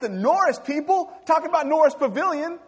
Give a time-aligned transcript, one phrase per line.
[0.00, 2.60] The Norris people talking about Norris Pavilion.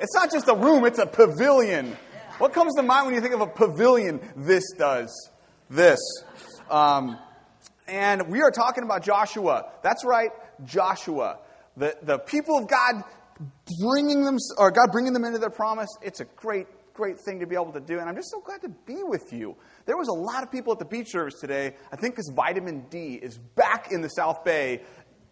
[0.00, 1.96] It's not just a room, it's a pavilion.
[2.38, 4.20] What comes to mind when you think of a pavilion?
[4.34, 5.30] This does.
[5.70, 6.00] This.
[6.68, 7.18] Um,
[7.86, 9.70] and we are talking about Joshua.
[9.84, 10.30] That's right,
[10.64, 11.38] Joshua.
[11.76, 13.04] The, the people of God
[13.80, 15.88] bringing them, or God bringing them into their promise.
[16.02, 18.00] It's a great, great thing to be able to do.
[18.00, 19.54] And I'm just so glad to be with you.
[19.84, 22.86] There was a lot of people at the beach service today, I think because vitamin
[22.90, 24.82] D is back in the South Bay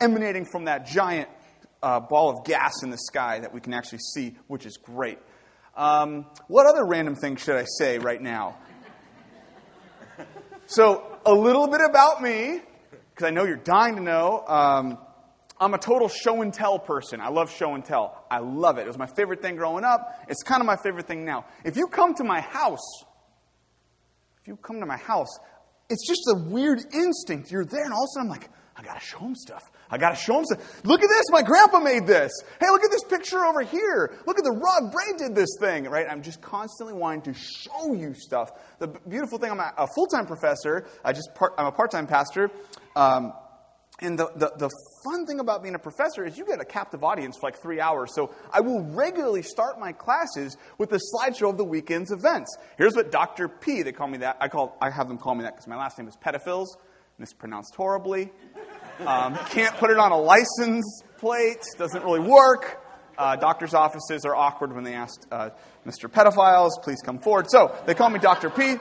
[0.00, 1.28] emanating from that giant
[1.82, 5.18] uh, ball of gas in the sky that we can actually see, which is great.
[5.76, 8.56] Um, what other random thing should I say right now?
[10.66, 12.60] So, a little bit about me,
[13.10, 14.42] because I know you're dying to know.
[14.46, 14.98] Um,
[15.60, 17.20] I'm a total show and tell person.
[17.20, 18.24] I love show and tell.
[18.30, 18.82] I love it.
[18.82, 20.24] It was my favorite thing growing up.
[20.26, 21.44] It's kind of my favorite thing now.
[21.64, 23.04] If you come to my house,
[24.40, 25.38] if you come to my house,
[25.90, 27.52] it's just a weird instinct.
[27.52, 29.70] You're there, and all of a sudden I'm like, I gotta show them stuff.
[29.90, 30.84] I gotta show them stuff.
[30.84, 32.32] Look at this, my grandpa made this.
[32.60, 34.14] Hey, look at this picture over here.
[34.26, 34.92] Look at the rug.
[34.92, 36.06] Bray did this thing, right?
[36.08, 38.50] I'm just constantly wanting to show you stuff.
[38.78, 40.86] The beautiful thing, I'm a, full time professor.
[41.04, 42.50] I just part, I'm a part time pastor.
[42.96, 43.32] Um,
[44.00, 44.70] and the, the, the,
[45.04, 47.80] fun thing about being a professor is you get a captive audience for like three
[47.80, 48.12] hours.
[48.12, 52.56] So I will regularly start my classes with a slideshow of the weekend's events.
[52.76, 53.48] Here's what Dr.
[53.48, 54.38] P, they call me that.
[54.40, 56.68] I, call, I have them call me that because my last name is Pedophiles,
[57.18, 58.32] mispronounced horribly.
[59.00, 62.80] Um, can't put it on a license plate, doesn't really work.
[63.18, 65.50] Uh, doctors' offices are awkward when they ask uh,
[65.86, 66.08] Mr.
[66.08, 67.50] Pedophiles, please come forward.
[67.50, 68.50] So they call me Dr.
[68.50, 68.76] P.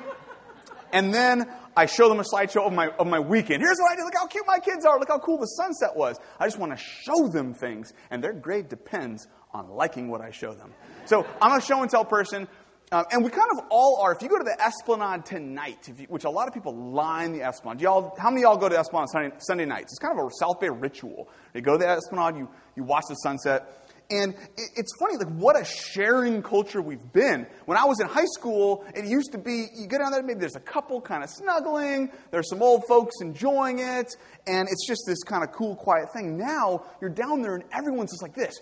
[0.92, 3.62] And then I show them a slideshow of my, of my weekend.
[3.64, 4.04] Here's what I did.
[4.04, 5.00] Look how cute my kids are.
[5.00, 6.20] Look how cool the sunset was.
[6.40, 10.32] I just want to show them things, and their grade depends on liking what I
[10.32, 10.72] show them.
[11.06, 12.48] So I'm a show and tell person.
[12.94, 14.12] Um, and we kind of all are.
[14.12, 17.42] If you go to the Esplanade tonight, you, which a lot of people line the
[17.42, 19.94] Esplanade, y'all, how many of y'all go to Esplanade Sunday, Sunday nights?
[19.94, 21.28] It's kind of a South Bay ritual.
[21.56, 23.90] You go to the Esplanade, you, you watch the sunset.
[24.12, 27.48] And it, it's funny, like, what a sharing culture we've been.
[27.66, 30.42] When I was in high school, it used to be you get down there, maybe
[30.42, 34.16] there's a couple kind of snuggling, there's some old folks enjoying it,
[34.46, 36.38] and it's just this kind of cool, quiet thing.
[36.38, 38.54] Now, you're down there, and everyone's just like this.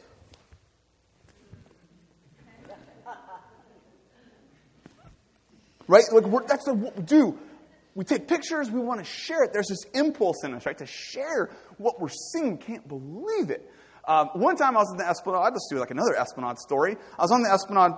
[5.91, 6.05] Right?
[6.11, 7.37] Like that's what we do.
[7.93, 9.51] We take pictures, we want to share it.
[9.51, 12.57] There's this impulse in us, right, to share what we're seeing.
[12.57, 13.69] Can't believe it.
[14.07, 16.95] Um, one time I was in the Esplanade, I'll just do like another Esplanade story.
[17.19, 17.97] I was on the Esplanade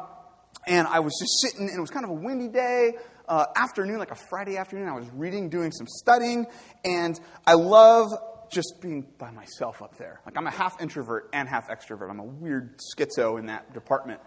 [0.66, 2.94] and I was just sitting, and it was kind of a windy day,
[3.28, 4.90] uh, afternoon, like a Friday afternoon.
[4.90, 6.48] I was reading, doing some studying,
[6.84, 8.10] and I love
[8.50, 10.22] just being by myself up there.
[10.26, 12.10] Like I'm a half introvert and half extrovert.
[12.10, 14.22] I'm a weird schizo in that department.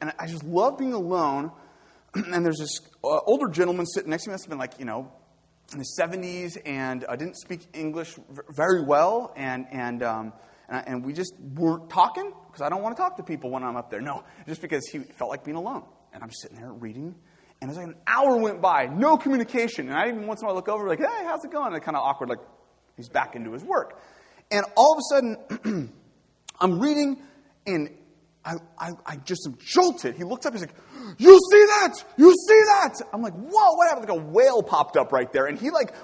[0.00, 1.52] And I just love being alone
[2.14, 4.32] and there's this uh, older gentleman sitting next to me.
[4.32, 5.12] Have been like, you know,
[5.72, 9.32] in his 70s and uh, didn't speak English v- very well.
[9.36, 10.32] And, and, um,
[10.68, 13.62] and, and, we just weren't talking because I don't want to talk to people when
[13.62, 14.00] I'm up there.
[14.00, 15.84] No, just because he felt like being alone.
[16.12, 17.14] And I'm just sitting there reading.
[17.60, 19.88] And it's like an hour went by, no communication.
[19.88, 21.72] And I even once in a while look over, like, hey, how's it going?
[21.72, 22.40] And kind of awkward, like
[22.96, 24.00] he's back into his work.
[24.50, 25.92] And all of a sudden,
[26.60, 27.22] I'm reading,
[27.66, 27.90] and
[28.44, 30.16] I, I, I just am jolted.
[30.16, 30.74] He looks up, he's like,
[31.18, 32.04] You see that?
[32.16, 33.00] You see that?
[33.12, 34.08] I'm like, Whoa, what happened?
[34.08, 35.46] Like a whale popped up right there.
[35.46, 35.94] And he, like,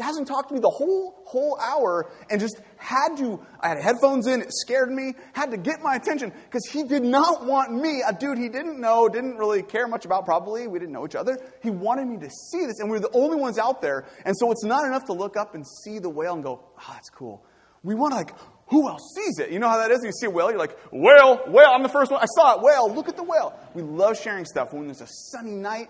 [0.00, 4.26] hasn't talked to me the whole whole hour and just had to I had headphones
[4.26, 8.02] in, it scared me, had to get my attention because he did not want me,
[8.06, 11.14] a dude he didn't know, didn't really care much about probably, we didn't know each
[11.14, 11.38] other.
[11.62, 14.06] He wanted me to see this and we are the only ones out there.
[14.24, 16.90] And so it's not enough to look up and see the whale and go, "Oh,
[16.92, 17.44] that's cool."
[17.82, 18.34] We want to like
[18.70, 19.50] who else sees it?
[19.50, 20.00] You know how that is?
[20.04, 22.20] You see a whale, you're like, whale, whale, I'm the first one.
[22.22, 23.58] I saw it, whale, look at the whale.
[23.74, 24.72] We love sharing stuff.
[24.72, 25.88] When there's a sunny night,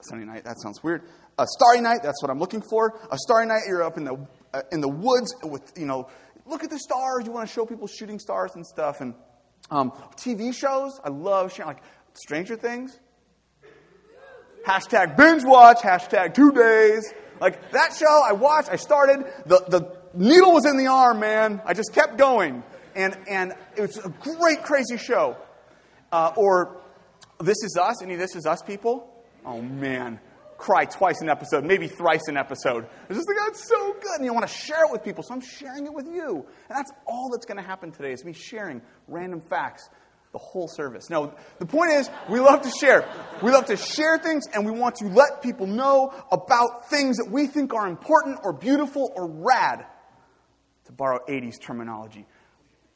[0.00, 1.02] sunny night, that sounds weird.
[1.38, 2.98] A starry night, that's what I'm looking for.
[3.10, 6.08] A starry night, you're up in the, uh, in the woods with, you know,
[6.46, 7.26] look at the stars.
[7.26, 9.02] You want to show people shooting stars and stuff.
[9.02, 9.14] And
[9.70, 11.82] um, TV shows, I love sharing, like
[12.14, 12.98] Stranger Things.
[14.66, 17.12] Hashtag binge watch, hashtag two days.
[17.38, 21.60] Like that show, I watched, I started, the, the needle was in the arm, man.
[21.64, 22.62] I just kept going.
[22.94, 25.36] And, and it was a great, crazy show.
[26.12, 26.80] Uh, or
[27.40, 28.02] This Is Us.
[28.02, 29.10] Any This Is Us people?
[29.44, 30.20] Oh, man.
[30.56, 32.86] Cry twice an episode, maybe thrice an episode.
[33.08, 34.16] It's just like, that's so good.
[34.16, 36.46] And you want to share it with people, so I'm sharing it with you.
[36.68, 39.90] And that's all that's going to happen today is me sharing random facts
[40.32, 41.10] the whole service.
[41.10, 43.08] No, the point is, we love to share.
[43.42, 47.30] We love to share things and we want to let people know about things that
[47.30, 49.84] we think are important or beautiful or rad
[50.96, 52.26] borrow 80s terminology.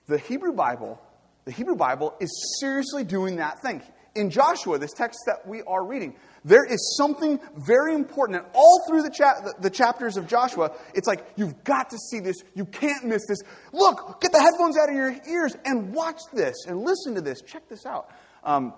[0.07, 1.01] The Hebrew Bible,
[1.45, 3.83] the Hebrew Bible is seriously doing that thing.
[4.15, 8.39] in Joshua, this text that we are reading, there is something very important.
[8.39, 12.19] And all through the, cha- the, chapters of Joshua, it's like, you've got to see
[12.19, 12.37] this.
[12.55, 13.39] You can't miss this.
[13.73, 17.43] Look, get the headphones out of your ears and watch this and listen to this.
[17.43, 18.11] Check this out.
[18.43, 18.75] Um,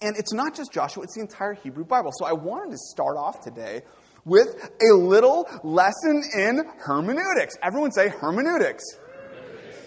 [0.00, 2.10] and it's not just Joshua, it's the entire Hebrew Bible.
[2.18, 3.82] So I wanted to start off today
[4.24, 7.56] with a little lesson in hermeneutics.
[7.62, 8.84] Everyone say hermeneutics.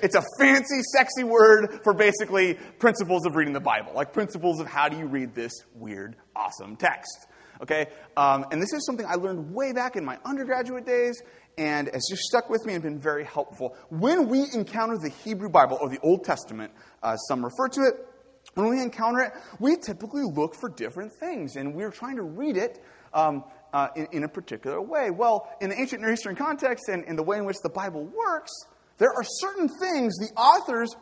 [0.02, 4.68] It's a fancy, sexy word for basically principles of reading the Bible, like principles of
[4.68, 7.28] how do you read this weird, awesome text.
[7.62, 7.88] Okay?
[8.18, 11.24] Um, and this is something I learned way back in my undergraduate days,
[11.58, 13.78] and it's just stuck with me and been very helpful.
[13.90, 17.94] When we encounter the Hebrew Bible, or the Old Testament, uh, some refer to it,
[18.54, 22.58] when we encounter it, we typically look for different things, and we're trying to read
[22.58, 22.84] it
[23.14, 23.44] um,
[23.75, 25.12] uh, in, in, a particular way.
[25.12, 28.06] Well, in the ancient Near Eastern context and in the way in which the Bible
[28.06, 28.51] works,
[29.00, 30.95] there are certain things the authors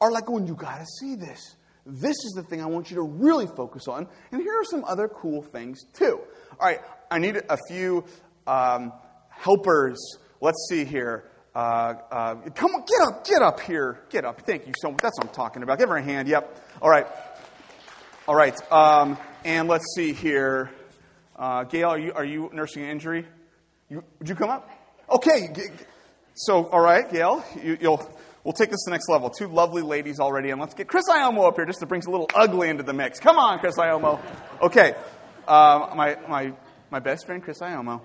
[0.00, 1.56] are like going, you got to see this.
[1.84, 4.08] This is the thing I want you to really focus on.
[4.32, 6.18] And here are some other cool things, too.
[6.58, 6.80] All right,
[7.10, 8.06] I need a few
[8.46, 8.94] um,
[9.28, 9.98] helpers.
[10.40, 11.30] Let's see here.
[11.54, 14.00] Uh, uh, come on, get up, get up here.
[14.08, 14.40] Get up.
[14.46, 15.02] Thank you so much.
[15.02, 15.78] That's what I'm talking about.
[15.78, 16.26] Give her a hand.
[16.28, 16.58] Yep.
[16.80, 17.06] All right.
[18.26, 18.72] All right.
[18.72, 20.70] Um, and let's see here.
[21.36, 23.26] Uh, Gail, are you, are you nursing an injury?
[23.88, 24.70] You, would you come up?
[25.10, 25.48] Okay.
[26.34, 28.08] So, all right, Gail, you, will
[28.44, 29.30] we'll take this to the next level.
[29.30, 32.10] Two lovely ladies already, and let's get Chris Iomo up here just to bring a
[32.10, 33.20] little ugly into the mix.
[33.20, 34.20] Come on, Chris Iomo.
[34.62, 34.94] Okay,
[35.46, 36.52] uh, my, my,
[36.90, 38.00] my best friend, Chris Iomo.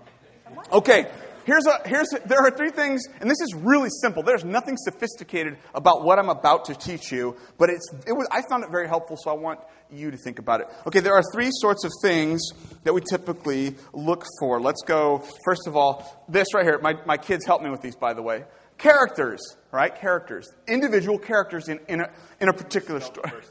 [0.72, 1.08] Okay,
[1.50, 4.22] here's a, here's a, there are three things, and this is really simple.
[4.22, 8.44] There's nothing sophisticated about what I'm about to teach you, but it's, it was, I
[8.48, 9.60] found it very helpful, so I want
[9.92, 10.68] you to think about it.
[10.86, 12.51] Okay, there are three sorts of things
[12.84, 14.62] that we typically look for.
[14.62, 16.80] Let's go, first of all, this right here.
[16.84, 18.44] My, my kids help me with these, by the way.
[18.78, 19.42] Characters,
[19.72, 19.94] right?
[19.94, 20.48] Characters.
[20.68, 23.30] Individual characters in, in, a, in a particular story.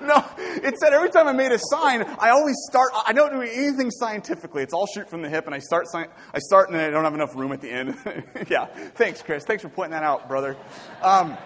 [0.00, 0.24] no,
[0.64, 2.90] it said every time I made a sign, I always start.
[3.06, 4.62] I don't do anything scientifically.
[4.62, 5.86] It's all shoot from the hip, and I start.
[5.94, 7.96] I start, and I don't have enough room at the end.
[8.48, 9.44] yeah, thanks, Chris.
[9.44, 10.56] Thanks for pointing that out, brother.
[11.02, 11.36] Um,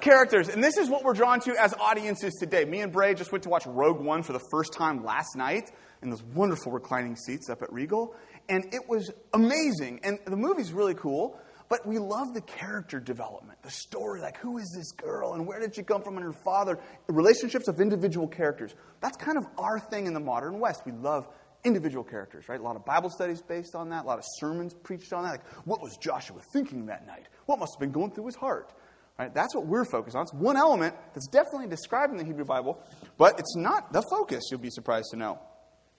[0.00, 2.64] characters, and this is what we're drawn to as audiences today.
[2.64, 5.70] Me and Bray just went to watch Rogue One for the first time last night
[6.02, 8.14] in those wonderful reclining seats up at Regal,
[8.48, 10.00] and it was amazing.
[10.02, 11.40] And the movie's really cool.
[11.68, 15.58] But we love the character development, the story, like who is this girl and where
[15.58, 18.74] did she come from and her father, the relationships of individual characters.
[19.00, 20.82] That's kind of our thing in the modern West.
[20.86, 21.26] We love
[21.64, 22.60] individual characters, right?
[22.60, 25.30] A lot of Bible studies based on that, a lot of sermons preached on that.
[25.30, 27.26] Like, what was Joshua thinking that night?
[27.46, 28.72] What must have been going through his heart?
[29.18, 29.34] Right?
[29.34, 30.22] That's what we're focused on.
[30.22, 32.80] It's one element that's definitely described in the Hebrew Bible,
[33.16, 35.40] but it's not the focus, you'll be surprised to know.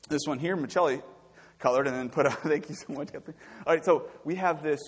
[0.07, 1.01] This one here, Michelli
[1.59, 2.33] colored and then put up.
[2.43, 3.09] Thank you so much.
[3.13, 3.23] All
[3.67, 4.79] right, so we have this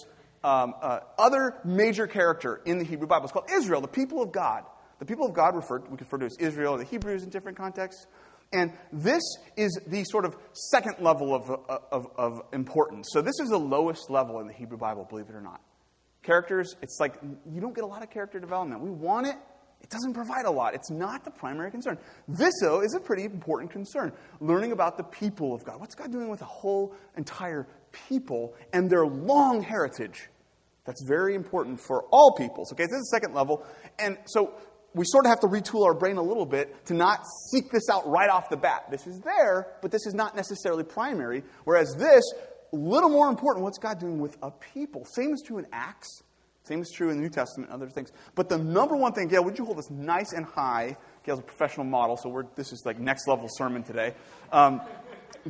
[0.44, 3.26] um, uh, other major character in the Hebrew Bible.
[3.26, 4.64] It's called Israel, the people of God.
[5.00, 8.06] The people of God referred we refer to as Israel the Hebrews in different contexts.
[8.52, 9.22] And this
[9.58, 10.36] is the sort of
[10.72, 11.50] second level of,
[11.92, 13.10] of, of importance.
[13.12, 15.62] So this is the lowest level in the Hebrew Bible, believe it or not.
[16.24, 17.16] Characters, it's like
[17.46, 18.82] you don't get a lot of character development.
[18.82, 19.36] We want it,
[19.82, 20.74] it doesn't provide a lot.
[20.74, 21.98] It's not the primary concern.
[22.28, 24.12] This, though, is a pretty important concern.
[24.42, 25.80] Learning about the people of God.
[25.80, 30.30] What's God doing with a whole entire people and their long heritage?
[30.86, 32.72] That's very important for all peoples.
[32.74, 33.66] Okay, this is the second level.
[34.00, 34.54] And so
[34.94, 37.20] we sort of have to retool our brain a little bit to not
[37.52, 38.86] seek this out right off the bat.
[38.90, 41.44] This is there, but this is not necessarily primary.
[41.64, 42.24] Whereas this,
[42.74, 45.06] a little more important, what's God doing with a people?
[45.06, 46.24] Same is true in Acts.
[46.64, 48.12] Same is true in the New Testament and other things.
[48.36, 50.98] But the number one thing, Gail, would you hold this nice and high?
[51.24, 54.14] Gail's a professional model, so we're, this is like next level sermon today.
[54.52, 54.82] Um,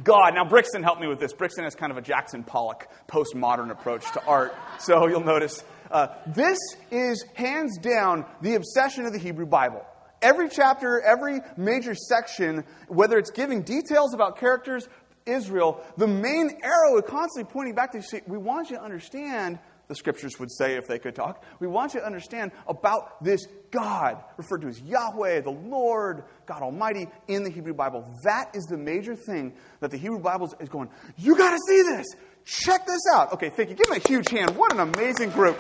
[0.04, 0.34] God.
[0.34, 1.34] Now, Brixton helped me with this.
[1.34, 4.56] Brixton has kind of a Jackson Pollock postmodern approach to art.
[4.80, 6.58] So you'll notice uh, this
[6.92, 9.86] is hands down the obsession of the Hebrew Bible.
[10.22, 14.88] Every chapter, every major section, whether it's giving details about characters,
[15.26, 19.60] Israel, the main arrow is constantly pointing back to see, we want you to understand
[19.90, 21.44] the scriptures would say if they could talk.
[21.60, 26.62] We want you to understand about this God, referred to as Yahweh, the Lord, God
[26.62, 28.08] Almighty in the Hebrew Bible.
[28.24, 31.82] That is the major thing that the Hebrew Bible is going, you got to see
[31.82, 32.06] this.
[32.46, 33.34] Check this out.
[33.34, 33.76] Okay, thank you.
[33.76, 34.56] Give them a huge hand.
[34.56, 35.58] What an amazing group.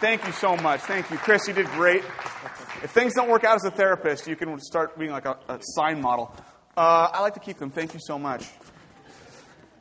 [0.00, 0.80] Thank you so much.
[0.80, 1.16] Thank you.
[1.18, 2.02] Chris, you did great.
[2.82, 5.58] If things don't work out as a therapist, you can start being like a, a
[5.60, 6.34] sign model.
[6.76, 7.70] Uh, I like to keep them.
[7.70, 8.48] Thank you so much.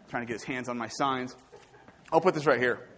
[0.10, 1.36] Trying to get his hands on my signs.
[2.12, 2.89] I'll put this right here.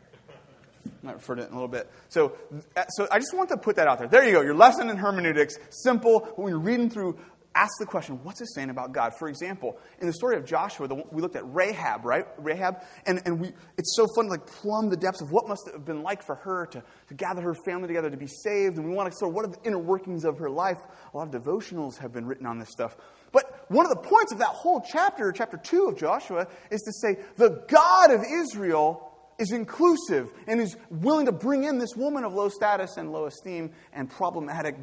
[0.86, 1.90] I might refer to it in a little bit.
[2.10, 2.36] So,
[2.76, 4.08] uh, so I just want to put that out there.
[4.08, 4.42] There you go.
[4.42, 6.22] Your lesson in hermeneutics, simple.
[6.36, 7.18] When you're reading through
[7.54, 9.14] ask the question, what's this saying about God?
[9.18, 12.26] For example, in the story of Joshua, the, we looked at Rahab, right?
[12.38, 15.70] Rahab, and, and we, it's so fun to like plumb the depths of what must
[15.72, 18.78] have been like for her to, to gather her family together to be saved.
[18.78, 20.78] And we want to sort of what are the inner workings of her life.
[21.14, 22.96] A lot of devotionals have been written on this stuff.
[23.32, 26.94] But one of the points of that whole chapter, chapter 2 of Joshua, is to
[26.94, 32.24] say the God of Israel is inclusive and is willing to bring in this woman
[32.24, 34.76] of low status and low esteem and problematic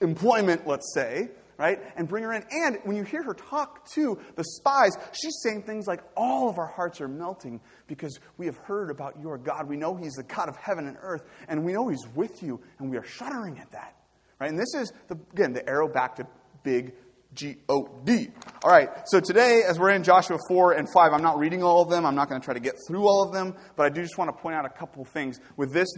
[0.00, 1.28] employment, let's say,
[1.60, 1.78] right?
[1.96, 2.42] And bring her in.
[2.50, 6.58] And when you hear her talk to the spies, she's saying things like, All of
[6.58, 9.68] our hearts are melting because we have heard about your God.
[9.68, 12.60] We know He's the God of heaven and earth, and we know He's with you,
[12.78, 13.94] and we are shuddering at that.
[14.40, 14.48] Right?
[14.48, 16.26] And this is, the, again, the arrow back to
[16.62, 16.94] big
[17.34, 18.28] G O D.
[18.62, 21.82] All right, so today, as we're in Joshua 4 and 5, I'm not reading all
[21.82, 22.04] of them.
[22.04, 24.18] I'm not going to try to get through all of them, but I do just
[24.18, 25.88] want to point out a couple things with this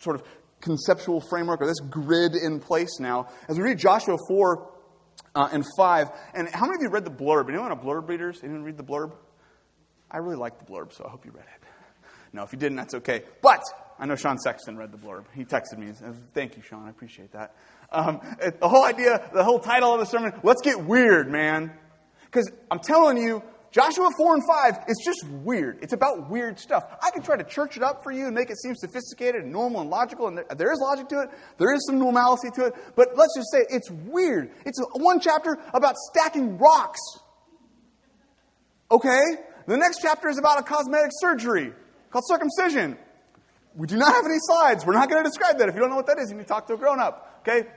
[0.00, 0.26] sort of
[0.60, 3.28] conceptual framework or this grid in place now.
[3.48, 4.78] As we read Joshua 4
[5.34, 6.10] uh, and 5.
[6.34, 7.48] And how many of you read the blurb?
[7.48, 8.40] Anyone a blurb readers?
[8.42, 9.12] Anyone read the blurb?
[10.10, 11.68] I really like the blurb, so I hope you read it.
[12.32, 13.22] No, if you didn't, that's okay.
[13.42, 13.62] But
[13.98, 15.24] I know Sean Sexton read the blurb.
[15.34, 15.92] He texted me.
[15.92, 16.86] Said, Thank you, Sean.
[16.86, 17.54] I appreciate that.
[17.90, 18.20] Um,
[18.60, 21.72] the whole idea, the whole title of the sermon, let's get weird, man.
[22.26, 25.78] Because I'm telling you, Joshua 4 and 5 is just weird.
[25.82, 26.84] It's about weird stuff.
[27.02, 29.52] I can try to church it up for you and make it seem sophisticated and
[29.52, 31.30] normal and logical, and there is logic to it.
[31.58, 32.74] There is some normalcy to it.
[32.96, 34.52] But let's just say it's weird.
[34.64, 37.00] It's one chapter about stacking rocks.
[38.90, 39.20] Okay?
[39.66, 41.72] The next chapter is about a cosmetic surgery
[42.10, 42.96] called circumcision.
[43.74, 44.84] We do not have any slides.
[44.84, 45.68] We're not going to describe that.
[45.68, 47.42] If you don't know what that is, you need to talk to a grown up.
[47.42, 47.68] Okay?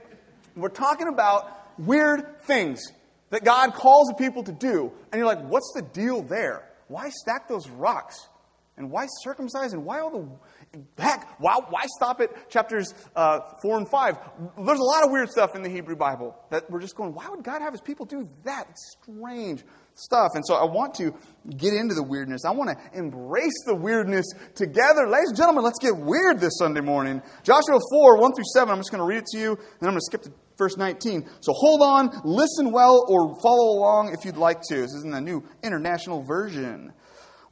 [0.56, 2.82] We're talking about weird things
[3.30, 4.92] that God calls the people to do.
[5.10, 6.68] And you're like, what's the deal there?
[6.88, 8.28] Why stack those rocks?
[8.76, 9.72] And why circumcise?
[9.74, 11.40] And why all the heck?
[11.40, 14.16] Why, why stop at chapters uh, 4 and 5?
[14.56, 17.28] There's a lot of weird stuff in the Hebrew Bible that we're just going, why
[17.28, 18.66] would God have his people do that?
[18.70, 19.62] It's strange
[19.94, 20.30] stuff.
[20.34, 21.14] And so I want to
[21.56, 22.44] get into the weirdness.
[22.46, 25.08] I want to embrace the weirdness together.
[25.08, 27.22] Ladies and gentlemen, let's get weird this Sunday morning.
[27.42, 29.90] Joshua 4, 1 through 7, I'm just going to read it to you, and I'm
[29.90, 31.28] going to skip to verse 19.
[31.40, 34.76] So hold on, listen well, or follow along if you'd like to.
[34.76, 36.92] This is in the New International Version.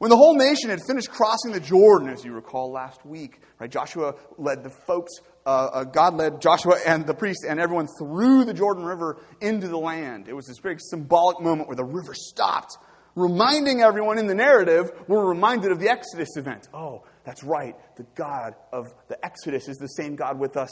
[0.01, 3.69] When the whole nation had finished crossing the Jordan, as you recall last week, right,
[3.69, 5.11] Joshua led the folks,
[5.45, 9.67] uh, uh, God led Joshua and the priests and everyone through the Jordan River into
[9.67, 10.27] the land.
[10.27, 12.79] It was this big symbolic moment where the river stopped,
[13.13, 16.67] reminding everyone in the narrative, we're reminded of the Exodus event.
[16.73, 17.75] Oh, that's right.
[17.97, 20.69] The God of the Exodus is the same God with us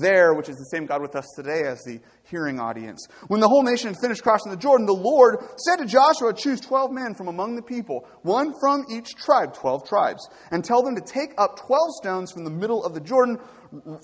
[0.00, 2.00] there, which is the same God with us today as the
[2.30, 3.06] hearing audience.
[3.26, 6.92] When the whole nation finished crossing the Jordan, the Lord said to Joshua, Choose 12
[6.92, 11.02] men from among the people, one from each tribe, 12 tribes, and tell them to
[11.02, 13.38] take up 12 stones from the middle of the Jordan,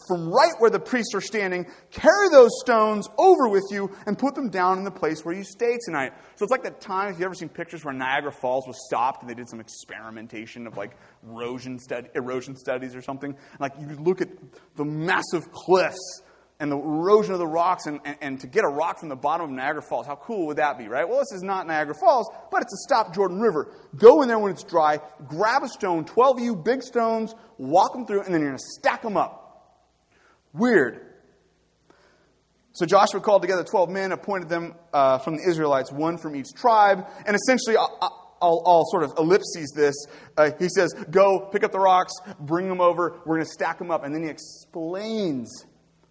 [0.07, 4.35] from right where the priests are standing, carry those stones over with you and put
[4.35, 6.13] them down in the place where you stay tonight.
[6.37, 9.23] So it's like that time, if you've ever seen pictures where Niagara Falls was stopped
[9.23, 13.37] and they did some experimentation of like erosion, stud- erosion studies or something.
[13.59, 14.29] Like you look at
[14.77, 16.23] the massive cliffs
[16.61, 19.17] and the erosion of the rocks and, and, and, to get a rock from the
[19.17, 20.07] bottom of Niagara Falls.
[20.07, 21.09] How cool would that be, right?
[21.09, 23.75] Well, this is not Niagara Falls, but it's a stop Jordan River.
[23.97, 27.93] Go in there when it's dry, grab a stone, 12 of you, big stones, walk
[27.93, 29.44] them through, and then you're going to stack them up.
[30.55, 31.01] Weird.
[32.73, 36.53] So Joshua called together 12 men, appointed them uh, from the Israelites, one from each
[36.55, 39.95] tribe, and essentially, I'll, I'll, I'll sort of ellipses this.
[40.37, 43.79] Uh, he says, Go, pick up the rocks, bring them over, we're going to stack
[43.79, 44.05] them up.
[44.05, 45.51] And then he explains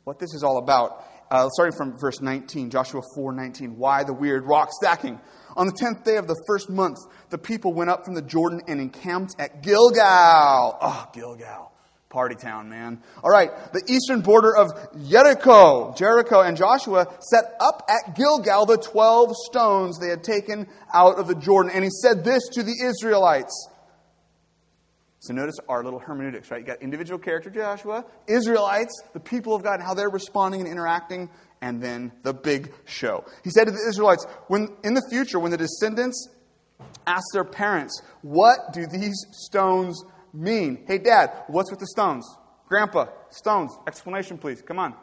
[0.05, 1.05] what this is all about.
[1.29, 3.77] Uh, starting from verse 19, Joshua 4 19.
[3.77, 5.19] Why the weird rock stacking?
[5.57, 6.97] On the tenth day of the first month,
[7.29, 10.77] the people went up from the Jordan and encamped at Gilgal.
[10.79, 11.72] Oh, Gilgal.
[12.13, 13.01] Party town, man.
[13.23, 14.71] All right, the eastern border of
[15.09, 15.95] Jericho.
[15.97, 21.27] Jericho and Joshua set up at Gilgal the 12 stones they had taken out of
[21.27, 21.71] the Jordan.
[21.73, 23.67] And he said this to the Israelites.
[25.21, 26.61] So notice our little hermeneutics, right?
[26.61, 30.69] You got individual character Joshua, Israelites, the people of God, and how they're responding and
[30.69, 31.31] interacting,
[31.63, 33.25] and then the big show.
[33.43, 36.29] He said to the Israelites, when in the future, when the descendants
[37.07, 40.03] ask their parents, What do these stones
[40.33, 40.83] mean?
[40.87, 42.25] Hey, Dad, what's with the stones?
[42.67, 43.71] Grandpa, stones.
[43.87, 44.61] Explanation, please.
[44.61, 44.95] Come on.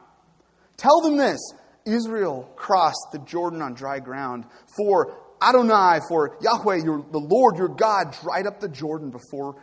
[0.76, 1.38] Tell them this
[1.86, 4.44] Israel crossed the Jordan on dry ground.
[4.76, 9.56] For Adonai, for Yahweh, your, the Lord your God, dried up the Jordan before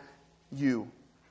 [0.50, 0.90] you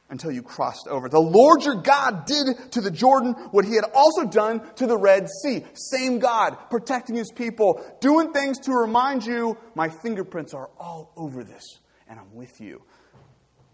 [0.10, 1.10] until you crossed over.
[1.10, 4.98] The Lord your God did to the Jordan what he had also done to the
[4.98, 5.66] Red Sea.
[5.74, 11.44] Same God, protecting his people, doing things to remind you, my fingerprints are all over
[11.44, 12.82] this, and I'm with you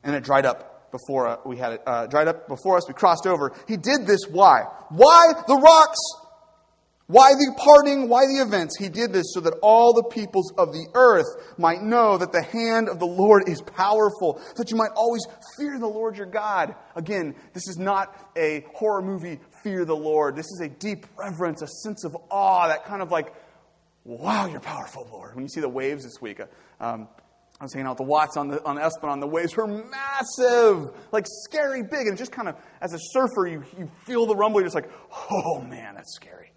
[0.04, 2.88] and it dried up before uh, we had it uh, dried up before us.
[2.88, 3.52] We crossed over.
[3.68, 4.22] He did this.
[4.30, 4.62] Why?
[4.90, 6.00] Why the rocks?
[7.08, 8.08] Why the parting?
[8.08, 8.78] Why the events?
[8.80, 11.26] He did this so that all the peoples of the earth
[11.58, 15.26] might know that the hand of the Lord is powerful, so that you might always
[15.58, 16.76] fear the Lord your God.
[16.96, 20.36] Again, this is not a horror movie, fear the Lord.
[20.36, 23.34] This is a deep reverence, a sense of awe, that kind of like,
[24.06, 25.36] wow, you're powerful, Lord.
[25.36, 26.46] When you see the waves this week, uh,
[26.80, 27.10] um,
[27.64, 29.22] I was hanging out with the Watts on the on Esplanade.
[29.22, 33.64] The waves were massive, like scary big, and just kind of as a surfer, you
[33.80, 34.60] you feel the rumble.
[34.60, 34.92] You're just like,
[35.32, 36.52] oh man, that's scary.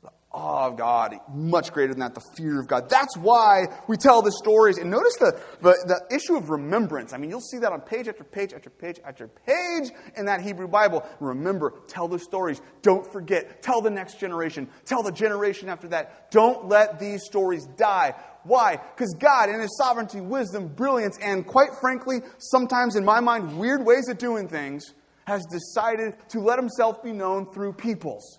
[0.00, 2.14] The awe of God, much greater than that.
[2.14, 2.88] The fear of God.
[2.88, 4.78] That's why we tell the stories.
[4.78, 7.12] And notice the, the the issue of remembrance.
[7.12, 10.40] I mean, you'll see that on page after page after page after page in that
[10.40, 11.06] Hebrew Bible.
[11.20, 12.62] Remember, tell the stories.
[12.80, 13.60] Don't forget.
[13.60, 14.70] Tell the next generation.
[14.86, 16.30] Tell the generation after that.
[16.30, 18.14] Don't let these stories die.
[18.46, 18.76] Why?
[18.76, 23.84] Because God, in His sovereignty, wisdom, brilliance, and quite frankly, sometimes in my mind, weird
[23.84, 24.94] ways of doing things,
[25.26, 28.38] has decided to let Himself be known through peoples.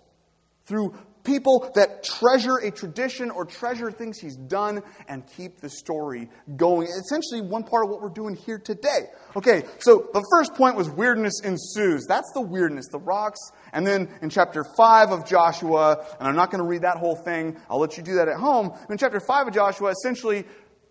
[0.65, 0.93] Through
[1.27, 6.87] people that treasure a tradition or treasure things He's done and keep the story going.
[6.87, 9.01] Essentially, one part of what we're doing here today.
[9.35, 12.05] Okay, so the first point was weirdness ensues.
[12.07, 13.39] That's the weirdness, the rocks
[13.73, 17.15] and then in chapter 5 of Joshua, and I'm not going to read that whole
[17.15, 18.71] thing, I'll let you do that at home.
[18.89, 20.45] In chapter 5 of Joshua, essentially,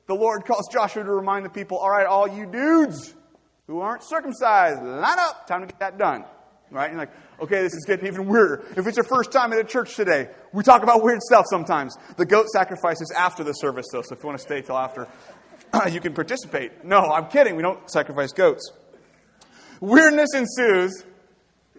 [0.06, 3.14] the Lord calls Joshua to remind the people, all right, all you dudes
[3.66, 6.24] who aren't circumcised, line up, time to get that done.
[6.70, 6.88] Right?
[6.88, 8.64] And like, okay, this is getting even weirder.
[8.76, 11.96] If it's your first time at a church today, we talk about weird stuff sometimes.
[12.16, 14.76] The goat sacrifice is after the service, though, so if you want to stay till
[14.76, 15.06] after,
[15.90, 16.84] you can participate.
[16.84, 17.56] No, I'm kidding.
[17.56, 18.72] We don't sacrifice goats.
[19.80, 21.04] Weirdness ensues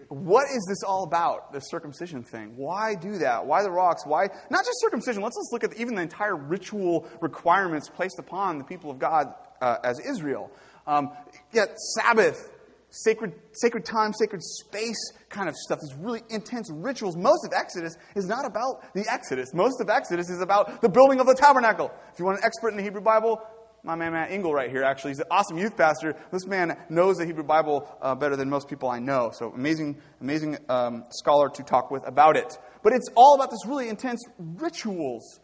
[0.08, 2.56] what is this all about, the circumcision thing?
[2.56, 3.44] Why do that?
[3.44, 4.06] Why the rocks?
[4.06, 5.22] Why not just circumcision?
[5.22, 9.34] Let's just look at even the entire ritual requirements placed upon the people of God
[9.60, 10.50] uh, as Israel.
[10.86, 11.10] Um,
[11.52, 12.50] yet Sabbath,
[12.90, 17.16] sacred, sacred time, sacred space kind of stuff, these really intense rituals.
[17.16, 19.52] Most of Exodus is not about the Exodus.
[19.54, 21.90] Most of Exodus is about the building of the tabernacle.
[22.12, 23.40] If you want an expert in the Hebrew Bible,
[23.84, 25.12] my man Matt Engel right here, actually.
[25.12, 26.16] He's an awesome youth pastor.
[26.32, 29.30] This man knows the Hebrew Bible uh, better than most people I know.
[29.32, 32.58] So amazing, amazing um, scholar to talk with about it.
[32.82, 35.40] But it's all about this really intense rituals.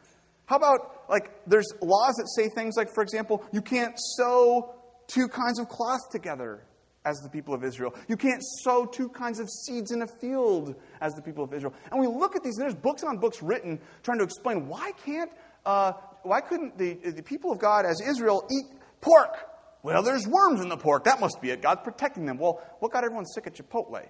[0.46, 4.74] How about, like, there's laws that say things like, for example, you can't sew
[5.06, 6.66] two kinds of cloth together
[7.04, 7.94] as the people of Israel.
[8.08, 11.74] You can't sow two kinds of seeds in a field as the people of Israel.
[11.90, 14.92] And we look at these, and there's books on books written trying to explain why
[15.04, 15.30] can't
[15.66, 18.66] uh, why couldn't the, the people of God as Israel eat
[19.00, 19.36] pork?
[19.82, 21.04] Well, there's worms in the pork.
[21.04, 21.60] That must be it.
[21.60, 22.38] God's protecting them.
[22.38, 24.00] Well, what got everyone sick at Chipotle?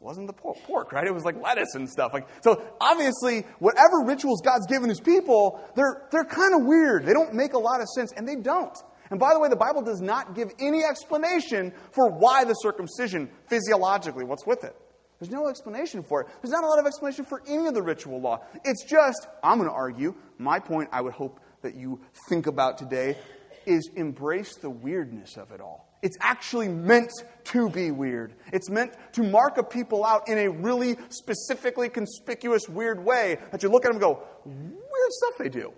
[0.00, 1.06] Wasn't the pork, right?
[1.06, 2.12] It was like lettuce and stuff.
[2.12, 7.06] Like so, obviously, whatever rituals God's given His people, they're they're kind of weird.
[7.06, 8.76] They don't make a lot of sense, and they don't.
[9.12, 13.28] And by the way, the Bible does not give any explanation for why the circumcision
[13.46, 14.24] physiologically.
[14.24, 14.74] What's with it?
[15.20, 16.28] There's no explanation for it.
[16.40, 18.40] There's not a lot of explanation for any of the ritual law.
[18.64, 22.78] It's just, I'm going to argue, my point I would hope that you think about
[22.78, 23.18] today
[23.66, 25.94] is embrace the weirdness of it all.
[26.00, 27.12] It's actually meant
[27.44, 28.32] to be weird.
[28.50, 33.62] It's meant to mark a people out in a really specifically conspicuous, weird way that
[33.62, 35.70] you look at them and go, weird stuff they do.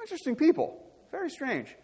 [0.00, 0.80] Interesting people.
[1.10, 1.74] Very strange.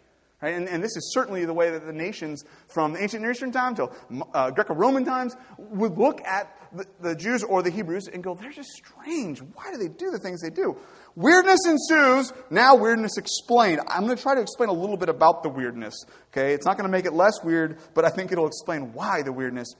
[0.41, 0.55] Right?
[0.55, 3.75] And, and, this is certainly the way that the nations from ancient Near Eastern time
[3.75, 3.89] to
[4.33, 8.35] uh, Greco Roman times would look at the, the, Jews or the Hebrews and go,
[8.35, 9.41] they're just strange.
[9.41, 10.77] Why do they do the things they do?
[11.15, 12.31] Weirdness ensues.
[12.49, 13.81] Now, weirdness explained.
[13.87, 15.95] I'm going to try to explain a little bit about the weirdness.
[16.31, 16.53] Okay?
[16.53, 19.33] It's not going to make it less weird, but I think it'll explain why the
[19.33, 19.75] weirdness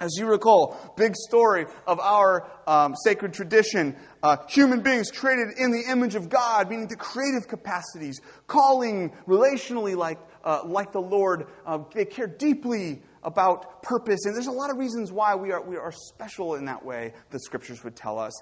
[0.00, 3.96] as you recall, big story of our um, sacred tradition.
[4.22, 9.96] Uh, human beings created in the image of God, meaning the creative capacities, calling relationally
[9.96, 11.46] like, uh, like the Lord.
[11.66, 14.24] Uh, they care deeply about purpose.
[14.24, 17.12] And there's a lot of reasons why we are, we are special in that way,
[17.30, 18.32] the scriptures would tell us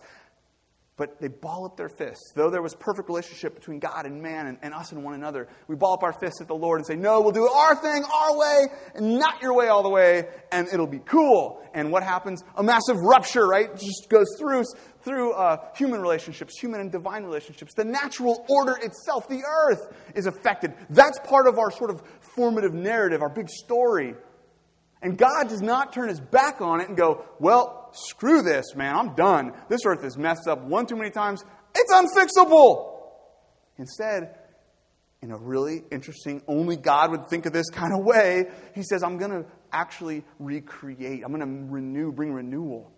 [0.96, 2.32] but they ball up their fists.
[2.34, 5.46] Though there was perfect relationship between God and man and, and, us and one another,
[5.68, 8.02] we ball up our fists at the Lord and say, No, we'll do our thing
[8.04, 8.62] our way
[8.94, 11.62] and not your way all the way, and it'll be cool.
[11.74, 12.42] And what happens?
[12.56, 13.76] A massive rupture, right?
[13.76, 14.64] Just goes through,
[15.02, 17.74] through uh, human relationships, human and divine relationships.
[17.74, 20.72] The natural order itself, the earth, is affected.
[20.88, 24.14] That's part of our sort of formative narrative, our big story.
[25.02, 28.94] And God does not turn his back on it and go, Well, screw this, man,
[28.94, 29.52] I'm done.
[29.68, 31.44] This earth is messed up one too many times.
[31.74, 32.94] It's unfixable.
[33.78, 34.34] Instead,
[35.22, 39.02] in a really interesting, only God would think of this kind of way, he says,
[39.02, 42.92] I'm going to actually recreate, I'm going to renew, bring renewal.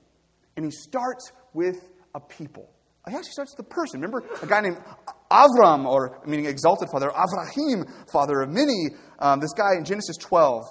[0.57, 2.69] And he starts with a people.
[3.09, 4.01] He actually starts with a person.
[4.01, 4.79] Remember a guy named
[5.31, 8.91] Avram, or meaning exalted father, Avraham, father of many.
[9.19, 10.65] Um, this guy in Genesis 12.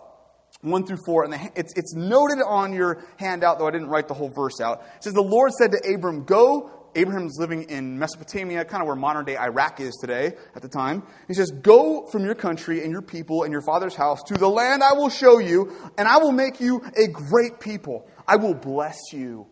[0.61, 4.07] 1 through 4, and the, it's, it's noted on your handout, though I didn't write
[4.07, 4.83] the whole verse out.
[4.97, 6.71] It says, The Lord said to Abram, Go.
[6.95, 11.03] Abraham's living in Mesopotamia, kind of where modern day Iraq is today at the time.
[11.27, 14.47] He says, Go from your country and your people and your father's house to the
[14.47, 18.09] land I will show you, and I will make you a great people.
[18.27, 19.45] I will bless you.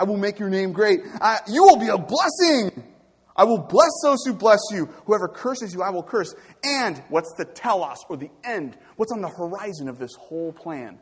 [0.00, 1.00] I will make your name great.
[1.20, 2.82] I, you will be a blessing.
[3.40, 4.84] I will bless those who bless you.
[5.06, 6.34] Whoever curses you, I will curse.
[6.62, 8.76] And what's the telos or the end?
[8.96, 10.98] What's on the horizon of this whole plan?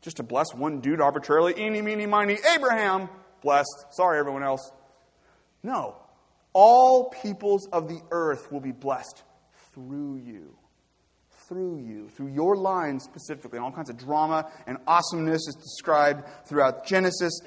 [0.00, 3.08] Just to bless one dude arbitrarily, eeny, meeny, miny, Abraham,
[3.42, 3.86] blessed.
[3.90, 4.70] Sorry, everyone else.
[5.64, 5.96] No.
[6.52, 9.24] All peoples of the earth will be blessed
[9.74, 10.56] through you.
[11.48, 12.08] Through you.
[12.10, 13.56] Through your line specifically.
[13.56, 17.40] And all kinds of drama and awesomeness is described throughout Genesis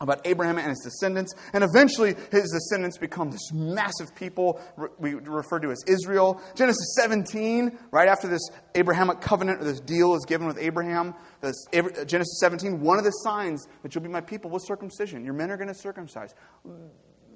[0.00, 1.34] about Abraham and his descendants.
[1.52, 4.60] And eventually, his descendants become this massive people
[4.98, 6.40] we refer to as Israel.
[6.54, 8.42] Genesis 17, right after this
[8.74, 11.66] Abrahamic covenant or this deal is given with Abraham, this,
[12.06, 15.24] Genesis 17, one of the signs that you'll be my people was circumcision.
[15.24, 16.34] Your men are going to circumcise.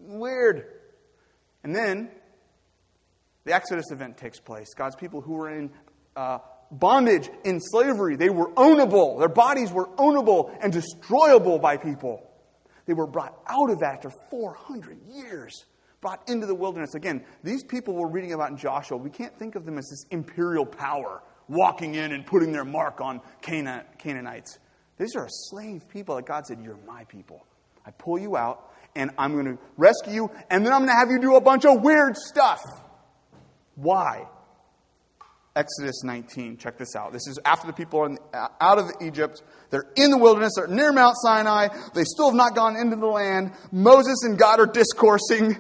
[0.06, 0.66] Weird.
[1.64, 2.10] And then
[3.44, 4.72] the Exodus event takes place.
[4.74, 5.70] God's people who were in
[6.16, 6.38] uh,
[6.70, 9.18] bondage, in slavery, they were ownable.
[9.18, 12.30] Their bodies were ownable and destroyable by people.
[12.86, 15.64] They were brought out of after 400 years,
[16.00, 16.94] brought into the wilderness.
[16.94, 20.04] Again, these people we're reading about in Joshua, we can't think of them as this
[20.10, 24.58] imperial power walking in and putting their mark on Canaan, Canaanites.
[24.98, 27.46] These are slave people that God said, You're my people.
[27.86, 30.96] I pull you out, and I'm going to rescue you, and then I'm going to
[30.96, 32.62] have you do a bunch of weird stuff.
[33.74, 34.26] Why?
[35.56, 36.56] Exodus 19.
[36.56, 37.12] Check this out.
[37.12, 39.42] This is after the people are uh, out of Egypt.
[39.70, 40.54] They're in the wilderness.
[40.56, 41.68] They're near Mount Sinai.
[41.94, 43.52] They still have not gone into the land.
[43.70, 45.56] Moses and God are discoursing.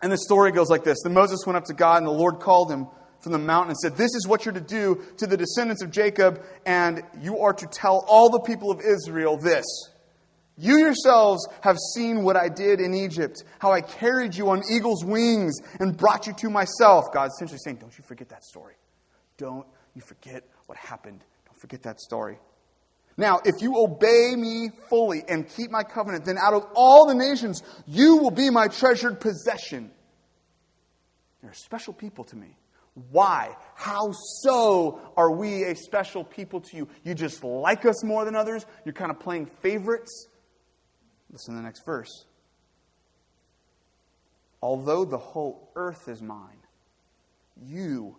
[0.00, 2.40] And the story goes like this Then Moses went up to God, and the Lord
[2.40, 2.86] called him
[3.20, 5.90] from the mountain and said, This is what you're to do to the descendants of
[5.90, 9.64] Jacob, and you are to tell all the people of Israel this.
[10.58, 15.04] You yourselves have seen what I did in Egypt, how I carried you on eagle's
[15.04, 17.12] wings and brought you to myself.
[17.12, 18.74] God's essentially saying, Don't you forget that story.
[19.38, 21.24] Don't you forget what happened.
[21.46, 22.38] Don't forget that story.
[23.16, 27.14] Now, if you obey me fully and keep my covenant, then out of all the
[27.14, 29.90] nations, you will be my treasured possession.
[31.42, 32.56] You're a special people to me.
[33.10, 33.54] Why?
[33.74, 36.88] How so are we a special people to you?
[37.04, 38.66] You just like us more than others?
[38.84, 40.28] You're kind of playing favorites?
[41.30, 42.26] Listen to the next verse.
[44.62, 46.58] Although the whole earth is mine,
[47.62, 48.16] you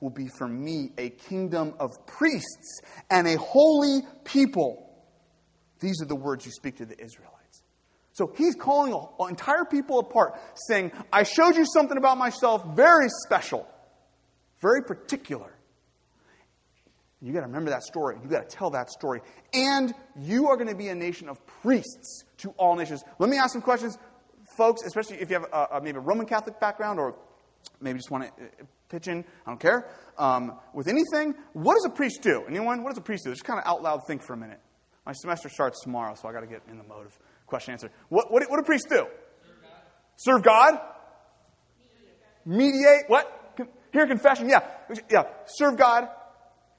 [0.00, 2.80] will be for me a kingdom of priests
[3.10, 4.82] and a holy people.
[5.80, 7.62] These are the words you speak to the Israelites.
[8.12, 13.08] So he's calling an entire people apart, saying, I showed you something about myself very
[13.26, 13.68] special,
[14.62, 15.52] very particular.
[17.20, 18.16] You got to remember that story.
[18.22, 19.20] You got to tell that story.
[19.52, 23.02] And you are going to be a nation of priests to all nations.
[23.18, 23.98] Let me ask some questions,
[24.56, 27.16] folks, especially if you have a, a, maybe a Roman Catholic background or
[27.80, 29.88] maybe just want to uh, pitch in, I don't care.
[30.18, 32.44] Um, with anything, what does a priest do?
[32.48, 32.82] Anyone?
[32.82, 33.30] What does a priest do?
[33.30, 34.60] Just kind of out loud think for a minute.
[35.04, 37.90] My semester starts tomorrow, so I got to get in the mode of question answer.
[38.08, 39.06] What, what, what do priests do?
[39.06, 39.70] Serve God.
[40.16, 40.80] Serve God?
[42.44, 42.72] Mediate.
[42.74, 43.04] Mediate.
[43.08, 43.32] What?
[43.92, 44.48] Hear confession.
[44.48, 44.60] Yeah.
[45.10, 45.22] Yeah.
[45.46, 46.08] Serve God.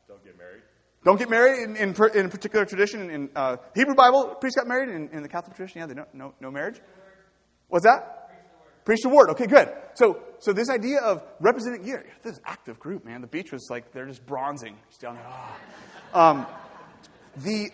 [0.08, 0.62] Don't get married.
[1.06, 3.10] Don't get married in, in, in a particular tradition.
[3.10, 4.89] In uh, Hebrew Bible, priests got married.
[4.89, 6.82] In, in the Catholic tradition, yeah, they don't, no, no marriage.
[7.70, 8.84] What's that?
[8.84, 9.30] Priest the word.
[9.32, 9.70] Okay, good.
[9.96, 13.21] So, so this idea of representing, yeah, this active group, man.
[13.21, 14.78] The beach was like, they're just bronzing.
[14.89, 15.26] Just down there.
[16.13, 16.21] Oh.
[16.21, 16.45] Um,
[17.38, 17.69] the,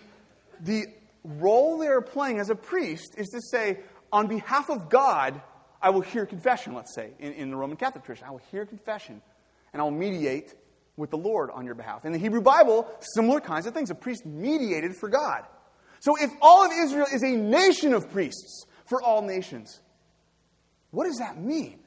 [0.60, 0.86] the
[1.24, 3.80] role they're playing as a priest is to say,
[4.12, 5.40] on behalf of God,
[5.82, 8.26] I will hear confession, let's say, in, in the Roman Catholic tradition.
[8.26, 9.20] I will hear confession,
[9.72, 10.54] and I will mediate
[10.96, 12.04] with the Lord on your behalf.
[12.04, 13.90] In the Hebrew Bible, similar kinds of things.
[13.90, 15.44] A priest mediated for God.
[16.00, 19.80] So if all of Israel is a nation of priests for all nations,
[20.90, 21.80] what does that mean?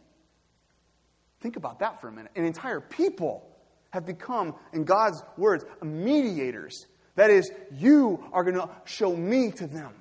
[1.48, 2.34] Think about that for a minute.
[2.36, 3.48] An entire people
[3.92, 6.88] have become, in God's words, mediators.
[7.16, 9.94] That is, you are going to show me to them.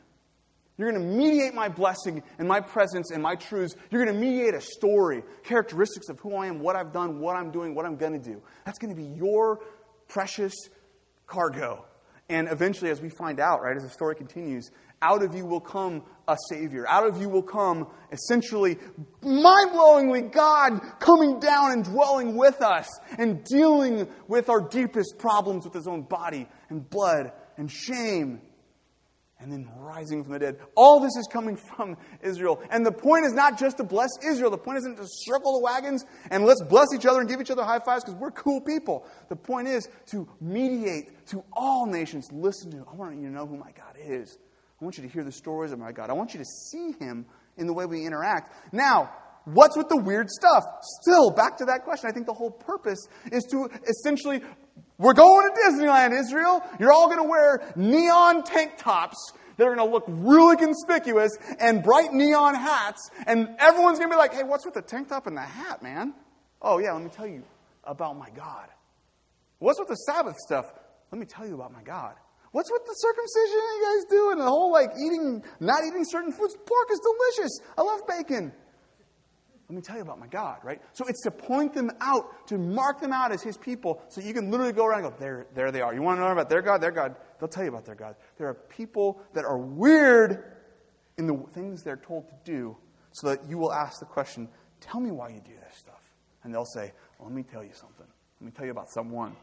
[0.76, 3.76] You're going to mediate my blessing and my presence and my truths.
[3.92, 7.36] You're going to mediate a story, characteristics of who I am, what I've done, what
[7.36, 8.42] I'm doing, what I'm going to do.
[8.64, 9.60] That's going to be your
[10.08, 10.52] precious
[11.28, 11.84] cargo.
[12.28, 15.60] And eventually, as we find out, right, as the story continues, out of you will
[15.60, 16.84] come a Savior.
[16.88, 18.78] Out of you will come, essentially,
[19.22, 25.64] mind blowingly, God coming down and dwelling with us and dealing with our deepest problems
[25.64, 28.40] with His own body and blood and shame.
[29.38, 30.56] And then rising from the dead.
[30.74, 32.60] All this is coming from Israel.
[32.70, 34.50] And the point is not just to bless Israel.
[34.50, 37.50] The point isn't to circle the wagons and let's bless each other and give each
[37.50, 39.06] other high fives because we're cool people.
[39.28, 42.28] The point is to mediate to all nations.
[42.32, 44.38] Listen to, I want you to know who my God is.
[44.80, 46.10] I want you to hear the stories of my God.
[46.10, 48.52] I want you to see him in the way we interact.
[48.72, 49.10] Now,
[49.44, 50.64] what's with the weird stuff?
[51.02, 52.10] Still, back to that question.
[52.10, 54.42] I think the whole purpose is to essentially
[54.98, 56.62] we're going to Disneyland, Israel.
[56.80, 61.36] You're all going to wear neon tank tops that are going to look really conspicuous
[61.58, 63.10] and bright neon hats.
[63.26, 65.82] And everyone's going to be like, hey, what's with the tank top and the hat,
[65.82, 66.14] man?
[66.62, 67.42] Oh, yeah, let me tell you
[67.84, 68.68] about my God.
[69.58, 70.66] What's with the Sabbath stuff?
[71.12, 72.14] Let me tell you about my God.
[72.52, 76.32] What's with the circumcision you guys do and the whole like eating, not eating certain
[76.32, 76.54] foods?
[76.54, 77.60] Pork is delicious.
[77.76, 78.52] I love bacon.
[79.68, 80.80] Let me tell you about my God, right?
[80.92, 84.32] So it's to point them out, to mark them out as his people, so you
[84.32, 85.92] can literally go around and go, there, there they are.
[85.92, 86.80] You want to know about their God?
[86.80, 87.16] Their God.
[87.40, 88.14] They'll tell you about their God.
[88.38, 90.44] There are people that are weird
[91.18, 92.76] in the things they're told to do,
[93.12, 94.48] so that you will ask the question,
[94.80, 96.00] tell me why you do this stuff.
[96.44, 98.06] And they'll say, well, let me tell you something.
[98.40, 99.34] Let me tell you about someone.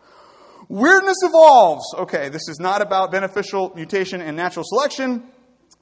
[0.69, 1.83] Weirdness evolves.
[1.95, 5.23] Okay, this is not about beneficial mutation and natural selection.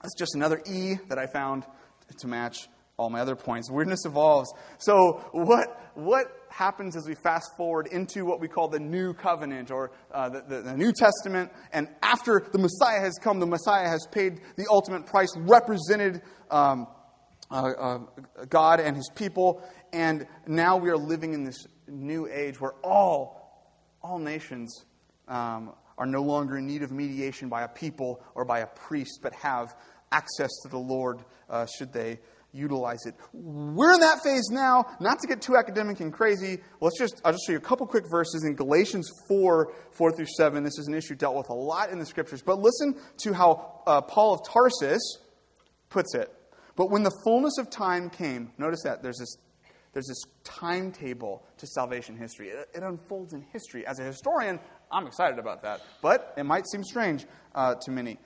[0.02, 1.66] That's just another E that I found
[2.18, 2.68] to match
[3.02, 3.70] all my other points.
[3.70, 4.54] Weirdness evolves.
[4.78, 9.72] So, what, what happens as we fast forward into what we call the New Covenant
[9.72, 11.52] or uh, the, the, the, New Testament?
[11.74, 16.88] And after the Messiah has come, the Messiah has paid the ultimate price, represented um,
[17.50, 18.00] uh, uh,
[18.50, 19.64] God and his people.
[19.92, 23.66] And now we are living in this new age where all,
[24.04, 24.86] all nations
[25.28, 29.20] um, are no longer in need of mediation by a people or by a priest,
[29.24, 29.76] but have
[30.12, 32.20] access to the Lord uh, should they
[32.54, 33.16] utilize it.
[33.34, 36.60] We're in that phase now, not to get too academic and crazy.
[36.80, 40.26] Let's just, I'll just show you a couple quick verses in Galatians 4, 4 through
[40.38, 40.64] 7.
[40.64, 42.42] This is an issue dealt with a lot in the scriptures.
[42.42, 45.20] But listen to how uh, Paul of Tarsus
[45.90, 46.32] puts it.
[46.76, 49.38] But when the fullness of time came, notice that there's this,
[49.94, 52.50] there's this timetable to salvation history.
[52.50, 53.86] It, it unfolds in history.
[53.86, 54.60] As a historian,
[54.92, 55.82] I'm excited about that.
[56.02, 58.18] But it might seem strange uh, to many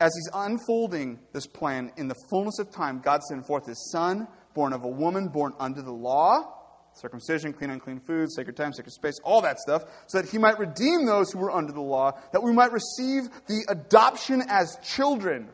[0.00, 4.26] as he's unfolding this plan in the fullness of time, God sent forth his son,
[4.54, 6.56] born of a woman, born under the law,
[6.94, 10.58] circumcision, clean unclean food, sacred time, sacred space, all that stuff, so that he might
[10.58, 15.48] redeem those who were under the law, that we might receive the adoption as children.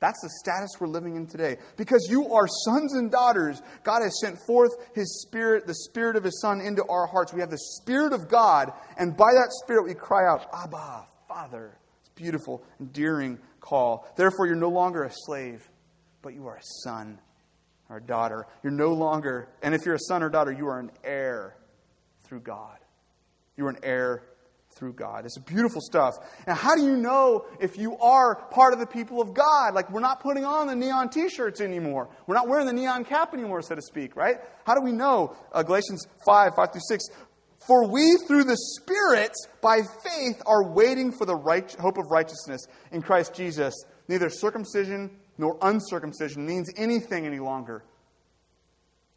[0.00, 1.58] That's the status we're living in today.
[1.76, 6.24] Because you are sons and daughters, God has sent forth His Spirit, the Spirit of
[6.24, 7.34] His Son, into our hearts.
[7.34, 11.79] We have the Spirit of God, and by that Spirit we cry out, Abba, Father.
[12.20, 14.06] Beautiful, endearing call.
[14.14, 15.66] Therefore, you're no longer a slave,
[16.20, 17.18] but you are a son
[17.88, 18.46] or a daughter.
[18.62, 21.56] You're no longer, and if you're a son or daughter, you are an heir
[22.24, 22.76] through God.
[23.56, 24.22] You are an heir
[24.74, 25.24] through God.
[25.24, 26.14] It's beautiful stuff.
[26.46, 29.72] And how do you know if you are part of the people of God?
[29.72, 32.10] Like, we're not putting on the neon t shirts anymore.
[32.26, 34.36] We're not wearing the neon cap anymore, so to speak, right?
[34.66, 35.34] How do we know?
[35.52, 37.04] Uh, Galatians 5, 5 through 6.
[37.66, 42.66] For we, through the Spirit, by faith, are waiting for the right, hope of righteousness
[42.90, 43.74] in Christ Jesus.
[44.08, 47.84] Neither circumcision nor uncircumcision means anything any longer,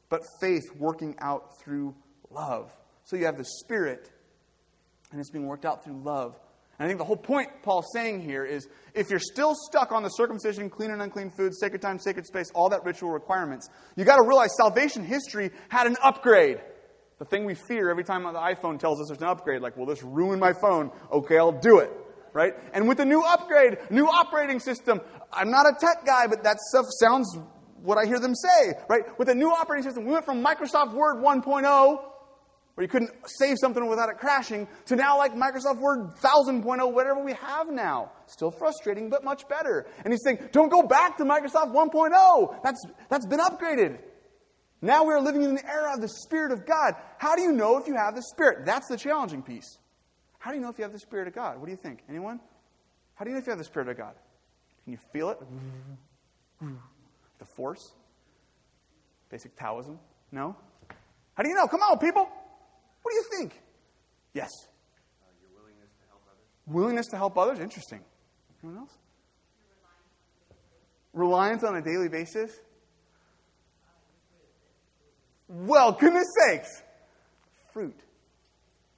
[0.09, 1.95] but faith working out through
[2.29, 2.71] love.
[3.05, 4.11] So you have the Spirit,
[5.11, 6.37] and it's being worked out through love.
[6.77, 10.03] And I think the whole point Paul's saying here is if you're still stuck on
[10.03, 14.05] the circumcision, clean and unclean food, sacred time, sacred space, all that ritual requirements, you
[14.05, 16.59] got to realize salvation history had an upgrade.
[17.19, 19.85] The thing we fear every time the iPhone tells us there's an upgrade, like, will
[19.85, 20.91] this ruin my phone?
[21.11, 21.91] Okay, I'll do it.
[22.33, 22.55] Right?
[22.73, 26.57] And with the new upgrade, new operating system, I'm not a tech guy, but that
[26.59, 27.37] stuff sounds
[27.83, 29.03] what I hear them say, right?
[29.19, 32.03] With the new operating system, we went from Microsoft Word 1.0,
[32.75, 37.23] where you couldn't save something without it crashing, to now like Microsoft Word 1000.0, whatever
[37.23, 38.11] we have now.
[38.25, 39.85] Still frustrating, but much better.
[40.03, 42.63] And he's saying, don't go back to Microsoft 1.0.
[42.63, 43.99] That's, that's been upgraded.
[44.83, 46.95] Now we are living in the era of the Spirit of God.
[47.17, 48.65] How do you know if you have the Spirit?
[48.65, 49.77] That's the challenging piece.
[50.39, 51.57] How do you know if you have the Spirit of God?
[51.57, 52.03] What do you think?
[52.09, 52.41] Anyone?
[53.15, 54.13] How do you know if you have the Spirit of God?
[54.83, 55.39] Can you feel it?
[56.59, 57.93] The force?
[59.29, 59.97] Basic Taoism?
[60.33, 60.53] No?
[61.35, 61.67] How do you know?
[61.67, 62.27] Come on, people.
[63.03, 63.61] What do you think?
[64.33, 64.49] Yes.
[64.65, 66.43] Uh, your willingness to help others.
[66.67, 67.59] Willingness to help others?
[67.59, 68.01] Interesting.
[68.61, 68.97] Anyone else?
[71.13, 72.51] Reliance on a daily basis?
[75.55, 76.81] Well, goodness sakes.
[77.73, 77.95] Fruit.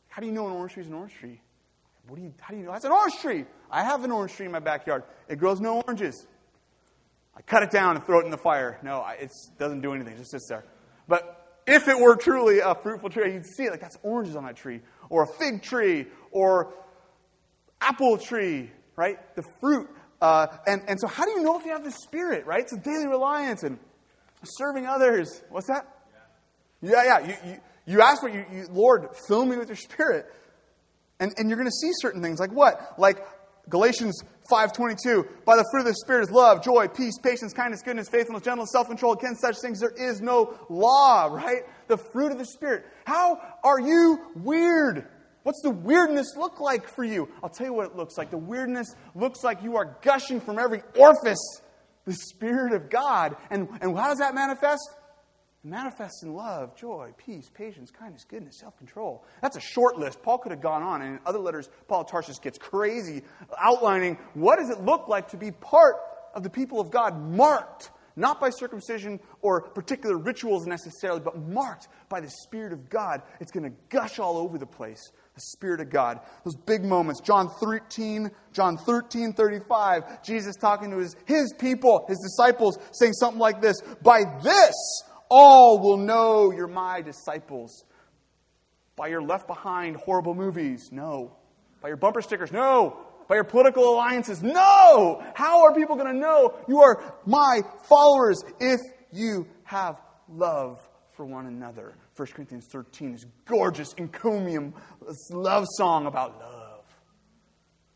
[0.08, 1.42] How do you know an orange tree is an orange tree?
[2.08, 2.72] What do you, how do you know?
[2.72, 3.44] That's an orange tree.
[3.70, 5.04] I have an orange tree in my backyard.
[5.28, 6.26] It grows no oranges.
[7.36, 8.80] I cut it down and throw it in the fire.
[8.84, 10.14] No, it doesn't do anything.
[10.14, 10.64] It just sits there.
[11.10, 14.46] But if it were truly a fruitful tree, you'd see it like that's oranges on
[14.46, 16.74] that tree, or a fig tree, or
[17.82, 19.18] apple tree, right?
[19.36, 19.90] The fruit.
[20.22, 22.62] Uh, and, and so, how do you know if you have the Spirit, right?
[22.62, 23.78] It's a daily reliance and
[24.44, 25.44] serving others.
[25.50, 25.95] What's that?
[26.86, 27.28] Yeah, yeah.
[27.28, 30.26] You, you, you ask for you, you, Lord, fill me with your Spirit.
[31.20, 32.96] And, and you're going to see certain things like what?
[32.98, 33.26] Like
[33.70, 34.22] Galatians
[34.52, 38.44] 5.22, by the fruit of the Spirit is love, joy, peace, patience, kindness, goodness, faithfulness,
[38.44, 39.14] gentleness, self-control.
[39.14, 41.64] Against such things there is no law, right?
[41.88, 42.86] The fruit of the Spirit.
[43.06, 45.08] How are you weird?
[45.44, 47.30] What's the weirdness look like for you?
[47.44, 48.32] I'll tell you what it looks like.
[48.32, 51.62] The weirdness looks like you are gushing from every orifice
[52.06, 53.36] the Spirit of God.
[53.50, 54.82] And, and how does that manifest?
[55.66, 59.26] Manifests in love, joy, peace, patience, kindness, goodness, self control.
[59.42, 60.22] That's a short list.
[60.22, 63.24] Paul could have gone on, and in other letters, Paul of Tarsus gets crazy,
[63.60, 65.96] outlining what does it look like to be part
[66.36, 71.88] of the people of God, marked not by circumcision or particular rituals necessarily, but marked
[72.10, 73.24] by the Spirit of God.
[73.40, 75.02] It's going to gush all over the place
[75.34, 76.22] the Spirit of God.
[76.46, 77.20] Those big moments.
[77.22, 83.40] John 13, John 13, 35, Jesus talking to his, his people, his disciples, saying something
[83.40, 87.84] like this By this all will know you're my disciples.
[88.96, 90.90] By your left behind horrible movies?
[90.92, 91.36] No.
[91.82, 92.52] By your bumper stickers?
[92.52, 92.98] No.
[93.28, 94.42] By your political alliances?
[94.42, 95.24] No.
[95.34, 98.80] How are people going to know you are my followers if
[99.12, 100.80] you have love
[101.14, 101.96] for one another?
[102.16, 104.74] 1 Corinthians 13 is gorgeous encomium,
[105.32, 106.84] love song about love.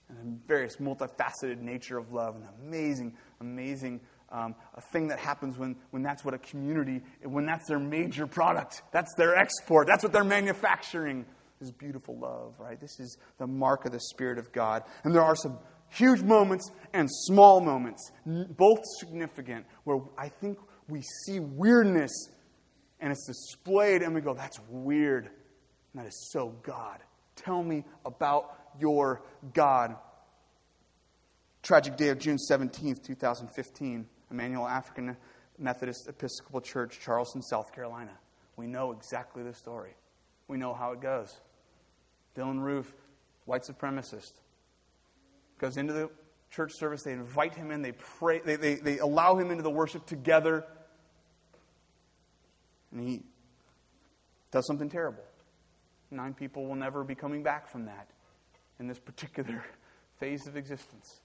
[0.10, 5.58] And the various multifaceted nature of love and amazing, amazing um, a thing that happens
[5.58, 10.04] when, when that's what a community, when that's their major product, that's their export, that's
[10.04, 11.26] what they're manufacturing.
[11.60, 12.80] This beautiful love, right?
[12.80, 14.84] This is the mark of the Spirit of God.
[15.04, 15.58] And there are some
[15.90, 22.30] huge moments and small moments, both significant, where I think we see weirdness
[23.02, 25.26] and it's displayed, and we go, that's weird.
[25.26, 27.00] And that is so God.
[27.36, 29.96] Tell me about your God.
[31.64, 35.16] Tragic day of June 17th, 2015, Emanuel African
[35.58, 38.18] Methodist Episcopal Church, Charleston, South Carolina.
[38.56, 39.96] We know exactly the story.
[40.48, 41.40] We know how it goes.
[42.36, 42.94] Dylann Roof,
[43.46, 44.34] white supremacist,
[45.60, 46.10] goes into the
[46.50, 47.04] church service.
[47.04, 47.82] They invite him in.
[47.82, 48.40] They pray.
[48.40, 50.66] They, they, they allow him into the worship together.
[52.92, 53.22] And he
[54.52, 55.24] does something terrible.
[56.12, 58.10] Nine people will never be coming back from that
[58.80, 59.64] in this particular
[60.20, 61.22] phase of existence.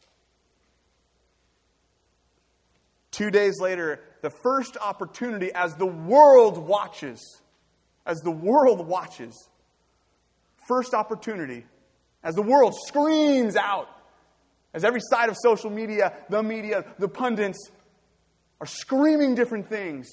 [3.14, 7.40] Two days later, the first opportunity as the world watches,
[8.04, 9.48] as the world watches,
[10.66, 11.64] first opportunity,
[12.24, 13.86] as the world screams out,
[14.72, 17.70] as every side of social media, the media, the pundits
[18.60, 20.08] are screaming different things.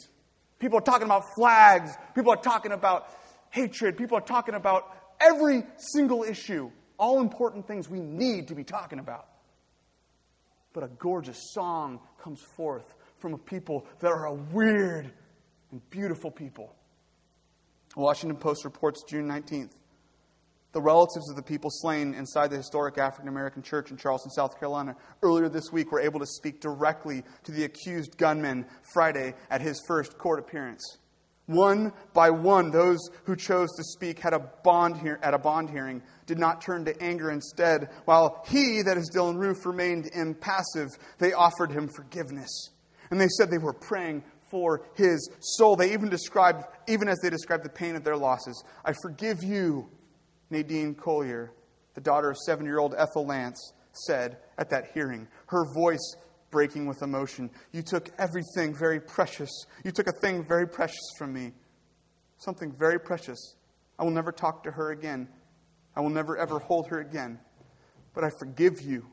[0.60, 1.98] People are talking about flags.
[2.14, 3.08] People are talking about
[3.50, 3.98] hatred.
[3.98, 6.70] People are talking about every single issue.
[7.00, 9.31] All important things we need to be talking about.
[10.74, 15.12] But a gorgeous song comes forth from a people that are a weird
[15.72, 16.76] and beautiful people.
[17.96, 19.72] The Washington Post reports June 19th
[20.74, 24.58] the relatives of the people slain inside the historic African American church in Charleston, South
[24.58, 29.60] Carolina, earlier this week were able to speak directly to the accused gunman Friday at
[29.60, 30.98] his first court appearance.
[31.52, 35.70] One by one, those who chose to speak had a bond he- at a bond
[35.70, 37.90] hearing did not turn to anger instead.
[38.06, 42.70] While he, that is Dylann Roof, remained impassive, they offered him forgiveness.
[43.10, 45.76] And they said they were praying for his soul.
[45.76, 49.90] They even described, even as they described the pain of their losses, I forgive you
[50.50, 51.52] Nadine Collier,
[51.96, 56.16] the daughter of seven year old Ethel Lance, said at that hearing, her voice
[56.52, 57.50] breaking with emotion.
[57.72, 59.50] You took everything very precious.
[59.84, 61.54] You took a thing very precious from me.
[62.38, 63.56] Something very precious.
[63.98, 65.28] I will never talk to her again.
[65.96, 67.40] I will never ever hold her again.
[68.14, 69.08] But I forgive you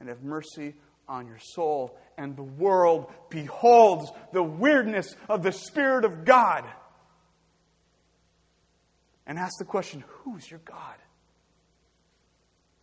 [0.00, 0.74] and have mercy
[1.08, 1.98] on your soul.
[2.18, 6.64] And the world beholds the weirdness of the Spirit of God
[9.26, 10.96] and ask the question who is your God?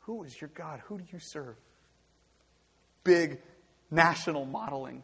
[0.01, 0.81] Who is your God?
[0.85, 1.55] Who do you serve?
[3.03, 3.41] Big
[3.93, 5.03] national modeling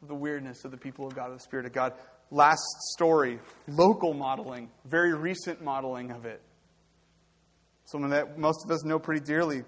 [0.00, 1.92] of the weirdness of the people of God, of the Spirit of God.
[2.30, 6.40] Last story, local modeling, very recent modeling of it.
[7.84, 9.64] Someone that most of us know pretty dearly.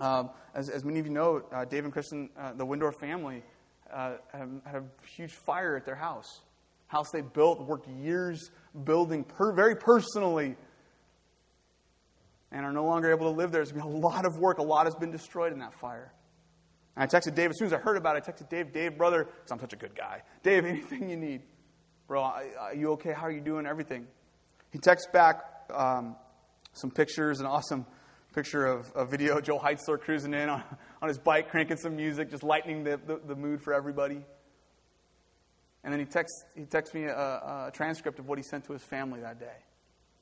[0.00, 3.42] Um, as, as, many of you know, uh, Dave and Kristen, uh, the Windor family,
[3.90, 4.82] uh, a
[5.16, 6.40] huge fire at their house.
[6.88, 8.50] House they built, worked years
[8.84, 10.56] building per, very personally
[12.52, 13.60] and are no longer able to live there.
[13.60, 14.58] There's been a lot of work.
[14.58, 16.12] A lot has been destroyed in that fire.
[16.96, 18.96] And I texted Dave, as soon as I heard about it, I texted Dave, Dave,
[18.96, 20.22] brother, because I'm such a good guy.
[20.42, 21.42] Dave, anything you need.
[22.08, 23.12] Bro, are you okay?
[23.12, 23.66] How are you doing?
[23.66, 24.06] Everything.
[24.70, 25.42] He texts back
[25.74, 26.16] um,
[26.72, 27.84] some pictures, an awesome
[28.34, 30.62] picture of a video of Joel Heitzler cruising in on,
[31.02, 34.22] on his bike, cranking some music, just lightening the, the, the mood for everybody.
[35.82, 38.72] And then he texts, he texts me a, a, transcript of what he sent to
[38.72, 39.56] his family that day.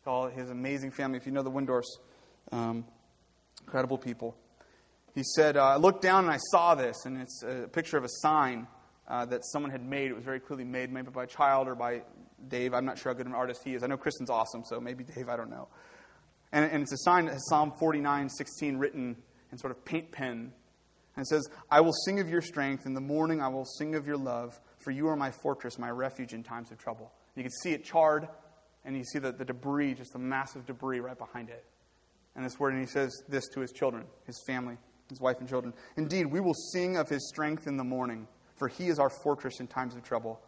[0.05, 1.17] To all his amazing family.
[1.17, 1.87] If you know the Windors,
[2.53, 2.85] um,
[3.63, 4.37] incredible people.
[5.15, 8.05] He said, uh, I looked down and I saw this, and it's a picture of
[8.05, 8.67] a sign
[9.07, 10.11] uh, that someone had made.
[10.11, 12.03] It was very clearly made, maybe by a child or by
[12.49, 12.75] Dave.
[12.75, 13.83] I'm not sure how good an artist he is.
[13.83, 15.69] I know Kristen's awesome, so maybe Dave, I don't know.
[16.53, 19.17] And, and it's a sign that has Psalm 49, 16 written
[19.53, 20.53] in sort of paint pen.
[21.17, 22.87] And it says, I will sing of your strength.
[22.87, 24.61] In the morning I will sing of your love.
[24.79, 27.13] For you are my fortress, my refuge in times of trouble.
[27.37, 28.29] You can see it charred,
[28.85, 31.65] and you see the, the debris, just the massive debris right behind it.
[32.37, 34.77] And this word, and he says this to his children, his family,
[35.09, 35.75] his wife and children.
[35.97, 38.27] Indeed, we will sing of his strength in the morning,
[38.57, 40.41] for he is our fortress in times of trouble.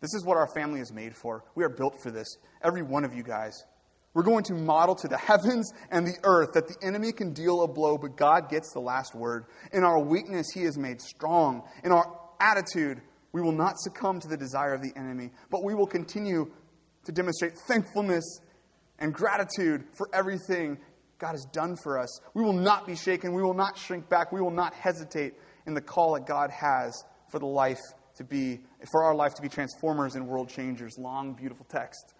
[0.00, 1.44] This is what our family is made for.
[1.54, 2.36] We are built for this.
[2.62, 3.64] Every one of you guys.
[4.14, 7.62] We're going to model to the heavens and the earth that the enemy can deal
[7.62, 9.44] a blow, but God gets the last word.
[9.72, 11.62] In our weakness, he is made strong.
[11.84, 13.00] In our attitude,
[13.32, 16.50] we will not succumb to the desire of the enemy, but we will continue
[17.04, 18.40] to demonstrate thankfulness
[18.98, 20.78] and gratitude for everything
[21.18, 22.20] God has done for us.
[22.34, 23.32] We will not be shaken.
[23.32, 24.32] We will not shrink back.
[24.32, 25.34] We will not hesitate
[25.66, 27.80] in the call that God has for the life
[28.16, 28.60] to be,
[28.90, 30.98] for our life to be transformers and world changers.
[30.98, 32.14] Long, beautiful text.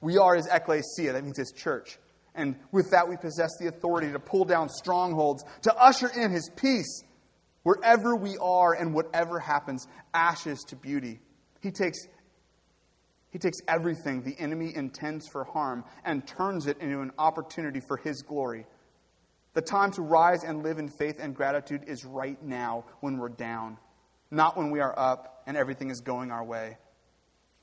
[0.00, 1.98] We are his ecclesia, that means his church.
[2.34, 6.50] And with that, we possess the authority to pull down strongholds, to usher in his
[6.56, 7.04] peace
[7.62, 11.20] Wherever we are and whatever happens, ashes to beauty.
[11.60, 11.98] He takes,
[13.32, 17.96] he takes everything the enemy intends for harm and turns it into an opportunity for
[17.96, 18.66] his glory.
[19.54, 23.30] The time to rise and live in faith and gratitude is right now when we're
[23.30, 23.78] down,
[24.30, 26.76] not when we are up and everything is going our way.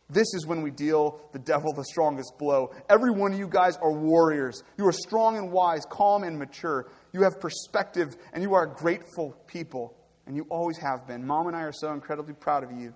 [0.09, 2.72] This is when we deal the devil the strongest blow.
[2.89, 4.63] Every one of you guys are warriors.
[4.76, 6.91] You are strong and wise, calm and mature.
[7.13, 9.95] You have perspective, and you are grateful people,
[10.26, 11.28] and you always have been.
[11.28, 12.95] Mom and I are so incredibly proud of you.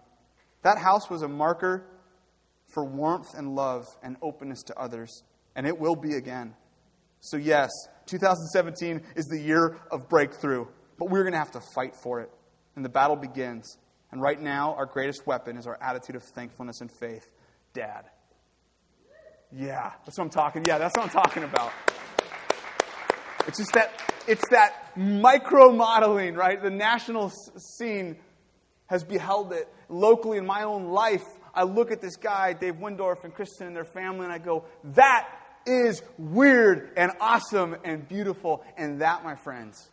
[0.63, 1.85] That house was a marker
[2.73, 5.23] for warmth and love and openness to others,
[5.55, 6.55] and it will be again.
[7.21, 7.69] So, yes,
[8.07, 10.65] 2017 is the year of breakthrough,
[10.97, 12.29] but we're going to have to fight for it,
[12.75, 13.77] and the battle begins.
[14.11, 17.31] And right now, our greatest weapon is our attitude of thankfulness and faith.
[17.73, 18.05] Dad.
[19.51, 20.63] Yeah, that's what I'm talking.
[20.67, 21.71] Yeah, that's what I'm talking about.
[23.47, 23.91] It's just that
[24.27, 26.61] it's that micro modeling, right?
[26.61, 28.17] The national scene
[28.87, 31.25] has beheld it locally in my own life.
[31.53, 34.65] I look at this guy, Dave Windorf and Kristen and their family, and I go,
[34.95, 35.29] that
[35.65, 38.63] is weird and awesome and beautiful.
[38.75, 39.89] And that, my friends,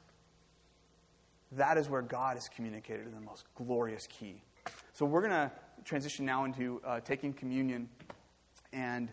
[1.52, 4.40] that is where God is communicated in the most glorious key.
[4.94, 5.50] So we're going to
[5.84, 7.88] transition now into uh, taking communion,
[8.72, 9.10] and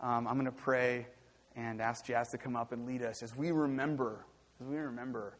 [0.00, 1.06] um, I'm going to pray
[1.56, 4.24] and ask Jazz to come up and lead us as we remember,
[4.60, 5.34] as we remember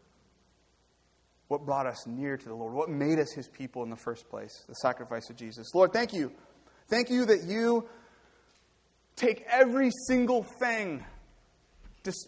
[1.48, 4.28] what brought us near to the Lord, what made us His people in the first
[4.28, 5.74] place, the sacrifice of Jesus.
[5.74, 6.32] Lord, thank you.
[6.88, 7.88] Thank you that you
[9.16, 11.04] take every single thing,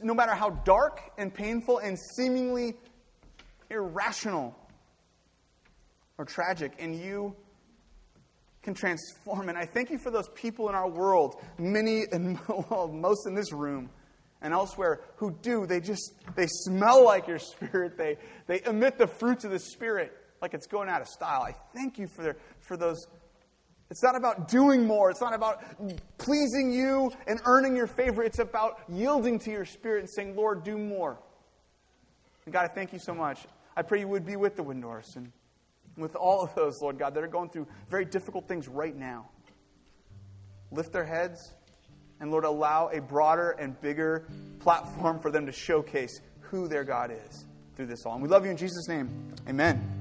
[0.03, 2.75] no matter how dark and painful and seemingly
[3.71, 4.57] irrational
[6.19, 7.35] or tragic, and you
[8.63, 9.49] can transform.
[9.49, 13.35] And I thank you for those people in our world, many and well, most in
[13.35, 13.91] this room
[14.43, 15.67] and elsewhere, who do.
[15.67, 17.97] They just they smell like your spirit.
[17.97, 18.17] They
[18.47, 21.43] they emit the fruits of the spirit like it's going out of style.
[21.43, 23.07] I thank you for their, for those.
[23.91, 25.11] It's not about doing more.
[25.11, 25.63] It's not about
[26.19, 28.23] pleasing you and earning your favor.
[28.23, 31.19] It's about yielding to your spirit and saying, Lord, do more.
[32.45, 33.47] And God, I thank you so much.
[33.77, 35.33] I pray you would be with the Windors and
[35.97, 39.29] with all of those, Lord God, that are going through very difficult things right now.
[40.71, 41.53] Lift their heads,
[42.21, 44.27] and Lord, allow a broader and bigger
[44.61, 47.45] platform for them to showcase who their God is
[47.77, 48.15] through this all.
[48.15, 49.35] And we love you in Jesus' name.
[49.49, 50.00] Amen.